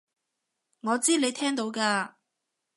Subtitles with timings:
[0.81, 2.15] 我知你聽到㗎